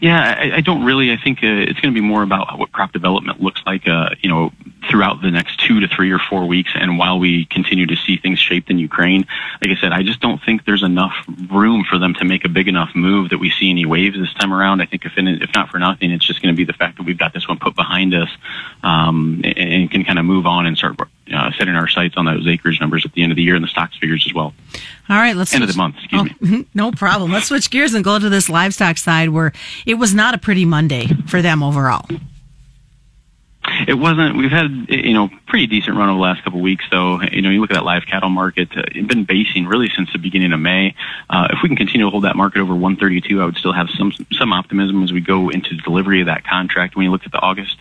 Yeah, 0.00 0.36
I, 0.38 0.56
I 0.56 0.60
don't 0.60 0.84
really. 0.84 1.12
I 1.12 1.16
think 1.16 1.38
uh, 1.38 1.46
it's 1.46 1.80
going 1.80 1.92
to 1.92 2.00
be 2.00 2.06
more 2.06 2.22
about 2.22 2.58
what 2.58 2.72
crop 2.72 2.92
development 2.92 3.40
looks 3.40 3.60
like. 3.66 3.86
Uh, 3.86 4.10
you 4.20 4.28
know, 4.28 4.52
throughout 4.90 5.22
the 5.22 5.30
next 5.30 5.60
two 5.60 5.80
to 5.80 5.88
three 5.88 6.10
or 6.10 6.18
four 6.18 6.46
weeks, 6.46 6.72
and 6.74 6.98
while 6.98 7.18
we 7.18 7.44
continue 7.46 7.86
to 7.86 7.96
see 7.96 8.16
things 8.16 8.38
shaped 8.38 8.70
in 8.70 8.78
Ukraine, 8.78 9.26
like 9.60 9.70
I 9.70 9.80
said, 9.80 9.92
I 9.92 10.02
just 10.02 10.20
don't 10.20 10.42
think 10.42 10.64
there's 10.64 10.82
enough 10.82 11.14
room 11.50 11.84
for 11.84 11.98
them 11.98 12.14
to 12.14 12.24
make 12.24 12.44
a 12.44 12.48
big 12.48 12.68
enough 12.68 12.90
move 12.94 13.30
that 13.30 13.38
we 13.38 13.50
see 13.50 13.70
any 13.70 13.86
waves 13.86 14.18
this 14.18 14.32
time 14.34 14.52
around. 14.52 14.80
I 14.80 14.86
think 14.86 15.04
if 15.04 15.16
in, 15.16 15.28
if 15.28 15.50
not 15.54 15.70
for 15.70 15.78
nothing, 15.78 16.10
it's 16.10 16.26
just 16.26 16.42
going 16.42 16.54
to 16.54 16.56
be 16.56 16.64
the 16.64 16.72
fact 16.72 16.98
that 16.98 17.04
we've 17.04 17.18
got 17.18 17.32
this 17.32 17.48
one 17.48 17.58
put 17.58 17.74
behind 17.74 18.14
us, 18.14 18.28
um, 18.82 19.40
and, 19.44 19.58
and 19.58 19.90
can 19.90 20.04
kind 20.04 20.18
of 20.18 20.24
move 20.24 20.46
on 20.46 20.66
and 20.66 20.76
start 20.76 20.96
uh, 21.32 21.50
setting 21.56 21.74
our 21.74 21.88
sights 21.88 22.14
on 22.16 22.26
those 22.26 22.46
acreage 22.46 22.80
numbers 22.80 23.04
at 23.04 23.12
the 23.12 23.22
end 23.22 23.32
of 23.32 23.36
the 23.36 23.42
year 23.42 23.54
and 23.54 23.64
the 23.64 23.68
stocks 23.68 23.96
figures 23.98 24.24
as 24.26 24.34
well. 24.34 24.52
All 25.08 25.16
right, 25.16 25.36
let's 25.36 25.52
end 25.54 25.62
switch. 25.62 25.70
of 25.70 25.74
the 25.74 25.78
month. 25.78 25.96
Excuse 25.98 26.30
oh, 26.42 26.46
me. 26.46 26.66
No 26.74 26.90
problem. 26.92 27.32
Let's 27.32 27.46
switch 27.46 27.70
gears 27.70 27.94
and 27.94 28.04
go 28.04 28.18
to 28.18 28.28
this 28.28 28.48
livestock 28.48 28.98
side 28.98 29.30
where 29.30 29.52
it 29.86 29.94
was 29.94 30.14
not 30.14 30.34
a 30.34 30.38
pretty 30.38 30.64
Monday 30.64 31.06
for 31.26 31.40
them 31.40 31.62
overall. 31.62 32.06
It 33.86 33.94
wasn't. 33.94 34.36
We've 34.36 34.50
had 34.50 34.86
you 34.88 35.12
know 35.12 35.30
pretty 35.46 35.66
decent 35.66 35.96
run 35.96 36.08
over 36.08 36.16
the 36.16 36.22
last 36.22 36.44
couple 36.44 36.58
of 36.58 36.62
weeks, 36.62 36.84
though. 36.90 37.20
You 37.22 37.42
know, 37.42 37.50
you 37.50 37.60
look 37.60 37.70
at 37.70 37.74
that 37.74 37.84
live 37.84 38.06
cattle 38.06 38.30
market. 38.30 38.68
Uh, 38.76 38.82
it's 38.86 39.06
been 39.06 39.24
basing 39.24 39.66
really 39.66 39.88
since 39.94 40.12
the 40.12 40.18
beginning 40.18 40.52
of 40.52 40.60
May. 40.60 40.94
Uh, 41.28 41.48
if 41.50 41.58
we 41.62 41.68
can 41.68 41.76
continue 41.76 42.06
to 42.06 42.10
hold 42.10 42.24
that 42.24 42.36
market 42.36 42.60
over 42.60 42.72
132, 42.72 43.40
I 43.40 43.44
would 43.44 43.56
still 43.56 43.72
have 43.72 43.88
some 43.90 44.12
some 44.32 44.52
optimism 44.52 45.02
as 45.02 45.12
we 45.12 45.20
go 45.20 45.48
into 45.48 45.76
delivery 45.76 46.20
of 46.20 46.26
that 46.26 46.44
contract. 46.44 46.96
When 46.96 47.04
you 47.04 47.10
look 47.10 47.24
at 47.24 47.32
the 47.32 47.40
August, 47.40 47.76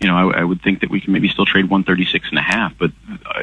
you 0.00 0.08
know, 0.08 0.30
I, 0.30 0.40
I 0.40 0.44
would 0.44 0.62
think 0.62 0.80
that 0.80 0.90
we 0.90 1.00
can 1.00 1.12
maybe 1.12 1.28
still 1.28 1.46
trade 1.46 1.64
136 1.64 2.28
and 2.30 2.38
a 2.38 2.42
half. 2.42 2.74
But 2.78 2.92
uh, 3.08 3.40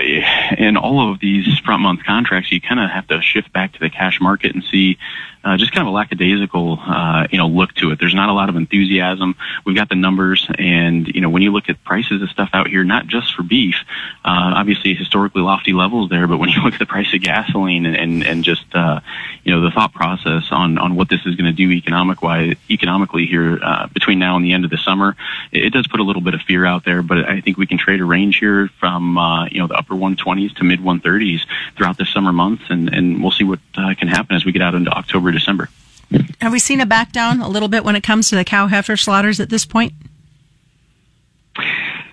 in 0.58 0.77
all 0.77 1.12
of 1.12 1.20
these 1.20 1.60
front 1.60 1.81
month 1.81 2.03
contracts, 2.03 2.51
you 2.51 2.62
kind 2.62 2.79
of 2.79 2.89
have 2.89 3.08
to 3.08 3.22
shift 3.22 3.51
back 3.53 3.74
to 3.74 3.79
the 3.79 3.89
cash 3.89 4.20
market 4.22 4.53
and 4.53 4.63
see 4.63 4.98
uh, 5.43 5.57
just 5.57 5.71
kind 5.71 5.88
of 5.88 5.91
a 5.91 5.95
lackadaisical, 5.95 6.79
uh, 6.79 7.27
you 7.31 7.38
know, 7.38 7.48
look 7.48 7.74
to 7.75 7.91
it. 7.91 8.00
There's 8.00 8.13
not 8.13 8.29
a 8.29 8.33
lot 8.33 8.50
of 8.50 8.55
enthusiasm. 8.55 9.36
We've 9.65 9.75
got 9.75 9.89
the 9.89 9.95
numbers, 9.95 10.48
and 10.57 11.07
you 11.07 11.21
know, 11.21 11.29
when 11.29 11.41
you 11.41 11.51
look 11.51 11.67
at 11.69 11.83
prices 11.83 12.21
of 12.21 12.29
stuff 12.29 12.50
out 12.53 12.67
here, 12.67 12.83
not 12.83 13.07
just 13.07 13.33
for 13.33 13.41
beef, 13.41 13.75
uh, 14.24 14.53
obviously 14.55 14.93
historically 14.93 15.41
lofty 15.41 15.74
levels 15.74 16.10
there, 16.10 16.27
but 16.27 16.38
when 16.38 16.50
you 16.50 16.62
look 16.63 16.74
at 16.74 16.79
the 16.79 16.86
price 16.86 17.13
of 17.13 17.21
gasoline 17.21 17.86
and 17.86 17.95
and, 17.95 18.24
and 18.24 18.43
just 18.43 18.65
uh, 18.75 19.00
you 19.43 19.53
know 19.53 19.62
the 19.62 19.71
thought 19.71 19.93
process 19.93 20.51
on 20.51 20.77
on 20.77 20.95
what 20.95 21.10
this 21.10 21.21
is 21.25 21.36
going 21.36 21.50
to 21.50 21.51
do 21.51 21.71
economic 21.71 22.21
wise, 22.21 22.55
economically 22.69 23.25
here 23.25 23.60
uh, 23.63 23.88
between 23.88 24.19
now 24.19 24.36
and 24.36 24.45
the 24.45 24.53
end 24.53 24.63
of 24.63 24.69
the 24.69 24.77
summer, 24.77 25.15
it, 25.51 25.65
it 25.65 25.69
does 25.74 25.88
put 25.88 26.00
a 26.00 26.03
little 26.03 26.21
bit 26.21 26.36
of 26.36 26.41
fear 26.41 26.65
out 26.65 26.86
there. 26.86 27.01
But 27.01 27.27
I 27.27 27.41
think 27.41 27.57
we 27.57 27.65
can 27.65 27.79
trade 27.79 28.00
a 28.00 28.05
range 28.05 28.38
here 28.38 28.69
from 28.79 29.17
uh, 29.17 29.48
you 29.48 29.60
know 29.60 29.67
the 29.67 29.75
upper 29.75 29.95
120s 29.95 30.55
to 30.57 30.63
mid 30.63 30.81
130s 30.81 31.41
throughout 31.75 31.98
the 31.98 32.05
summer 32.05 32.31
months, 32.31 32.63
and 32.69 32.93
and 32.93 33.24
we'll 33.24 33.31
see 33.31 33.43
what 33.43 33.60
uh, 33.75 33.95
can 33.98 34.07
happen 34.07 34.36
as 34.36 34.45
we 34.45 34.51
get 34.51 34.62
out 34.62 34.75
into 34.75 34.91
October. 34.91 35.30
December. 35.31 35.69
Have 36.41 36.51
we 36.51 36.59
seen 36.59 36.81
a 36.81 36.85
back 36.85 37.11
down 37.11 37.41
a 37.41 37.47
little 37.47 37.69
bit 37.69 37.83
when 37.83 37.95
it 37.95 38.03
comes 38.03 38.29
to 38.29 38.35
the 38.35 38.43
cow 38.43 38.67
heifer 38.67 38.97
slaughters 38.97 39.39
at 39.39 39.50
this 39.50 39.65
point? 39.65 39.93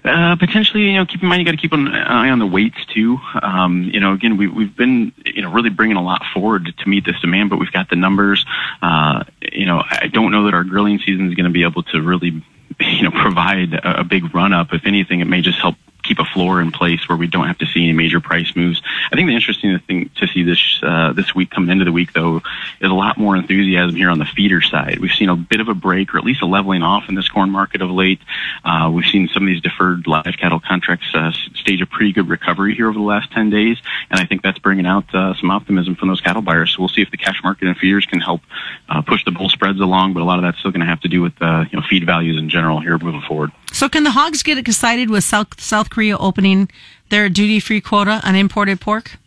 Uh, 0.04 0.36
potentially, 0.36 0.84
you 0.84 0.94
know, 0.94 1.04
keep 1.04 1.22
in 1.22 1.28
mind 1.28 1.40
you 1.40 1.44
got 1.44 1.50
to 1.50 1.58
keep 1.58 1.72
an 1.72 1.88
eye 1.88 2.30
on 2.30 2.38
the 2.38 2.46
weights 2.46 2.84
too. 2.86 3.18
Um, 3.42 3.90
you 3.92 4.00
know, 4.00 4.12
again, 4.12 4.36
we, 4.36 4.46
we've 4.46 4.74
been, 4.74 5.12
you 5.26 5.42
know, 5.42 5.52
really 5.52 5.70
bringing 5.70 5.96
a 5.96 6.02
lot 6.02 6.22
forward 6.32 6.72
to 6.78 6.88
meet 6.88 7.04
this 7.04 7.20
demand, 7.20 7.50
but 7.50 7.58
we've 7.58 7.72
got 7.72 7.90
the 7.90 7.96
numbers. 7.96 8.46
Uh, 8.80 9.24
you 9.52 9.66
know, 9.66 9.82
I 9.86 10.06
don't 10.06 10.30
know 10.30 10.44
that 10.44 10.54
our 10.54 10.64
grilling 10.64 10.98
season 11.00 11.28
is 11.28 11.34
going 11.34 11.44
to 11.44 11.50
be 11.50 11.64
able 11.64 11.82
to 11.84 12.00
really, 12.00 12.42
you 12.80 13.02
know, 13.02 13.10
provide 13.10 13.74
a, 13.74 14.00
a 14.00 14.04
big 14.04 14.34
run 14.34 14.52
up. 14.52 14.72
If 14.72 14.86
anything, 14.86 15.20
it 15.20 15.26
may 15.26 15.42
just 15.42 15.58
help 15.58 15.74
keep 16.08 16.18
a 16.18 16.24
floor 16.24 16.60
in 16.60 16.72
place 16.72 17.08
where 17.08 17.18
we 17.18 17.26
don't 17.26 17.46
have 17.46 17.58
to 17.58 17.66
see 17.66 17.82
any 17.82 17.92
major 17.92 18.20
price 18.20 18.56
moves. 18.56 18.80
I 19.12 19.16
think 19.16 19.28
the 19.28 19.34
interesting 19.34 19.78
thing 19.80 20.10
to 20.16 20.26
see 20.26 20.42
this 20.42 20.80
uh, 20.82 21.12
this 21.12 21.34
week 21.34 21.50
coming 21.50 21.70
into 21.70 21.84
the 21.84 21.92
week 21.92 22.14
though 22.14 22.38
is 22.80 22.90
a 22.90 22.94
lot 22.94 23.18
more 23.18 23.36
enthusiasm 23.36 23.94
here 23.94 24.10
on 24.10 24.18
the 24.18 24.24
feeder 24.24 24.62
side. 24.62 24.98
We've 24.98 25.12
seen 25.12 25.28
a 25.28 25.36
bit 25.36 25.60
of 25.60 25.68
a 25.68 25.74
break 25.74 26.14
or 26.14 26.18
at 26.18 26.24
least 26.24 26.40
a 26.42 26.46
leveling 26.46 26.82
off 26.82 27.08
in 27.08 27.14
this 27.14 27.28
corn 27.28 27.50
market 27.50 27.82
of 27.82 27.90
late. 27.90 28.20
Uh, 28.64 28.90
we've 28.92 29.06
seen 29.06 29.28
some 29.28 29.42
of 29.42 29.46
these 29.48 29.60
deferred 29.60 30.06
live 30.06 30.36
cattle 30.38 30.60
contracts 30.60 31.06
uh, 31.14 31.32
stage 31.54 31.82
a 31.82 31.86
pretty 31.86 32.12
good 32.12 32.28
recovery 32.28 32.74
here 32.74 32.88
over 32.88 32.98
the 32.98 33.04
last 33.04 33.30
10 33.32 33.50
days, 33.50 33.76
and 34.10 34.18
I 34.18 34.24
think 34.24 34.42
that's 34.42 34.58
bringing 34.58 34.86
out 34.86 35.14
uh, 35.14 35.34
some 35.34 35.50
optimism 35.50 35.94
from 35.94 36.08
those 36.08 36.20
cattle 36.20 36.42
buyers. 36.42 36.72
So 36.72 36.80
we'll 36.80 36.88
see 36.88 37.02
if 37.02 37.10
the 37.10 37.16
cash 37.16 37.42
market 37.42 37.68
and 37.68 37.76
feeders 37.76 38.06
can 38.06 38.20
help 38.20 38.40
uh, 38.88 39.02
push 39.02 39.24
the 39.24 39.30
bull 39.30 39.48
spreads 39.48 39.80
along, 39.80 40.14
but 40.14 40.22
a 40.22 40.24
lot 40.24 40.38
of 40.38 40.42
that's 40.42 40.58
still 40.58 40.70
going 40.70 40.80
to 40.80 40.86
have 40.86 41.00
to 41.00 41.08
do 41.08 41.20
with 41.20 41.34
uh, 41.40 41.64
you 41.70 41.78
know 41.78 41.84
feed 41.88 42.06
values 42.06 42.38
in 42.38 42.48
general 42.48 42.80
here 42.80 42.98
moving 42.98 43.22
forward. 43.22 43.50
So 43.78 43.88
can 43.88 44.02
the 44.02 44.10
hogs 44.10 44.42
get 44.42 44.58
excited 44.58 45.08
with 45.08 45.22
South 45.22 45.60
South 45.60 45.88
Korea 45.88 46.18
opening 46.18 46.68
their 47.10 47.28
duty 47.28 47.60
free 47.60 47.80
quota 47.80 48.20
on 48.24 48.34
imported 48.34 48.80
pork? 48.80 49.18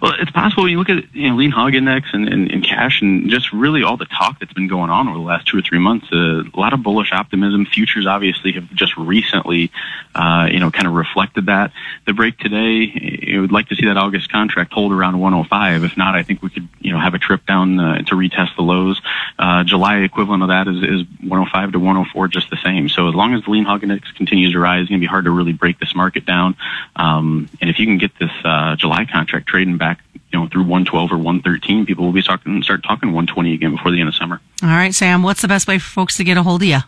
Well, 0.00 0.12
it's 0.18 0.30
possible 0.30 0.64
when 0.64 0.72
you 0.72 0.78
look 0.78 0.90
at 0.90 1.14
you 1.14 1.30
know 1.30 1.36
lean 1.36 1.50
hog 1.50 1.74
index 1.74 2.08
and, 2.12 2.28
and, 2.28 2.50
and 2.50 2.64
cash 2.64 3.00
and 3.02 3.30
just 3.30 3.52
really 3.52 3.82
all 3.82 3.96
the 3.96 4.06
talk 4.06 4.38
that's 4.38 4.52
been 4.52 4.68
going 4.68 4.90
on 4.90 5.08
over 5.08 5.18
the 5.18 5.24
last 5.24 5.46
two 5.46 5.58
or 5.58 5.62
three 5.62 5.78
months. 5.78 6.06
Uh, 6.12 6.42
a 6.42 6.58
lot 6.58 6.72
of 6.72 6.82
bullish 6.82 7.12
optimism. 7.12 7.66
Futures 7.66 8.06
obviously 8.06 8.52
have 8.52 8.72
just 8.74 8.96
recently, 8.96 9.70
uh, 10.14 10.48
you 10.50 10.60
know, 10.60 10.70
kind 10.70 10.86
of 10.86 10.94
reflected 10.94 11.46
that. 11.46 11.72
The 12.06 12.12
break 12.12 12.38
today, 12.38 12.90
you 13.22 13.40
would 13.40 13.52
like 13.52 13.68
to 13.68 13.76
see 13.76 13.86
that 13.86 13.96
August 13.96 14.30
contract 14.30 14.72
hold 14.72 14.92
around 14.92 15.18
105. 15.18 15.84
If 15.84 15.96
not, 15.96 16.14
I 16.14 16.22
think 16.22 16.42
we 16.42 16.50
could 16.50 16.68
you 16.80 16.92
know 16.92 17.00
have 17.00 17.14
a 17.14 17.18
trip 17.18 17.46
down 17.46 17.78
uh, 17.80 17.98
to 18.02 18.14
retest 18.14 18.56
the 18.56 18.62
lows. 18.62 19.00
Uh, 19.38 19.64
July 19.64 19.98
equivalent 19.98 20.42
of 20.42 20.48
that 20.48 20.68
is, 20.68 20.76
is 20.76 21.06
105 21.20 21.72
to 21.72 21.78
104, 21.78 22.28
just 22.28 22.50
the 22.50 22.58
same. 22.62 22.88
So 22.88 23.08
as 23.08 23.14
long 23.14 23.34
as 23.34 23.44
the 23.44 23.50
lean 23.50 23.64
hog 23.64 23.82
index 23.82 24.10
continues 24.12 24.52
to 24.52 24.58
rise, 24.58 24.82
it's 24.82 24.90
going 24.90 25.00
to 25.00 25.04
be 25.04 25.08
hard 25.08 25.24
to 25.24 25.30
really 25.30 25.52
break 25.52 25.78
this 25.78 25.94
market 25.94 26.24
down. 26.24 26.56
Um, 26.96 27.48
and 27.60 27.70
if 27.70 27.78
you 27.78 27.86
can 27.86 27.98
get 27.98 28.12
this 28.18 28.30
uh, 28.44 28.76
July 28.76 29.06
contract 29.06 29.48
trading 29.48 29.76
back, 29.78 29.87
you 30.32 30.38
know, 30.38 30.48
through 30.48 30.62
112 30.62 31.12
or 31.12 31.16
113, 31.16 31.86
people 31.86 32.04
will 32.04 32.12
be 32.12 32.22
talking, 32.22 32.62
start 32.62 32.82
talking 32.82 33.08
120 33.12 33.54
again 33.54 33.72
before 33.72 33.90
the 33.92 34.00
end 34.00 34.08
of 34.08 34.14
summer. 34.14 34.40
All 34.62 34.68
right, 34.68 34.94
Sam, 34.94 35.22
what's 35.22 35.42
the 35.42 35.48
best 35.48 35.68
way 35.68 35.78
for 35.78 35.88
folks 35.88 36.16
to 36.18 36.24
get 36.24 36.36
a 36.36 36.42
hold 36.42 36.62
of 36.62 36.68
you? 36.68 36.78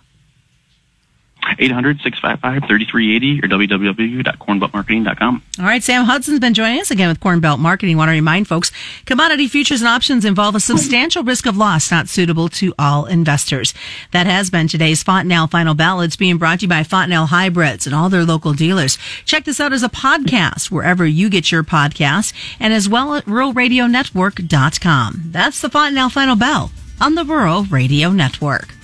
800-655-3380 1.59 3.45
or 3.45 3.49
www.cornbeltmarketing.com. 3.49 5.43
All 5.59 5.65
right, 5.65 5.83
Sam 5.83 6.05
Hudson's 6.05 6.41
been 6.41 6.55
joining 6.55 6.81
us 6.81 6.91
again 6.91 7.09
with 7.09 7.21
Corn 7.21 7.41
Belt 7.41 7.61
Marketing. 7.61 7.97
want 7.97 8.09
to 8.09 8.13
remind 8.13 8.49
folks, 8.49 8.73
commodity 9.05 9.49
futures 9.49 9.81
and 9.81 9.89
options 9.89 10.25
involve 10.25 10.55
a 10.55 10.61
substantial 10.61 11.23
risk 11.23 11.47
of 11.47 11.57
loss 11.57 11.91
not 11.91 12.09
suitable 12.09 12.49
to 12.49 12.73
all 12.79 13.07
investors. 13.07 13.75
That 14.13 14.27
has 14.27 14.51
been 14.51 14.69
today's 14.69 15.03
Fontenelle 15.03 15.47
Final 15.49 15.75
Bell. 15.75 16.01
It's 16.01 16.17
being 16.17 16.39
brought 16.39 16.61
to 16.61 16.65
you 16.65 16.69
by 16.69 16.83
Fontenelle 16.83 17.27
Hybrids 17.27 17.87
and 17.87 17.95
all 17.95 18.09
their 18.09 18.25
local 18.25 18.53
dealers. 18.53 18.99
Check 19.25 19.45
this 19.45 19.61
out 19.61 19.73
as 19.73 19.83
a 19.83 19.89
podcast 19.89 20.71
wherever 20.71 21.07
you 21.07 21.29
get 21.29 21.53
your 21.53 21.63
podcasts 21.63 22.33
and 22.59 22.73
as 22.73 22.89
well 22.89 23.15
at 23.15 23.25
ruralradionetwork.com. 23.27 25.23
That's 25.27 25.61
the 25.61 25.71
Fontenelle 25.71 26.11
Final 26.11 26.37
Bell 26.37 26.71
on 27.01 27.15
the 27.15 27.25
Rural 27.25 27.65
Radio 27.65 28.11
Network. 28.11 28.80